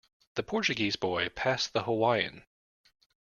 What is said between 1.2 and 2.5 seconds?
passed the Hawaiian.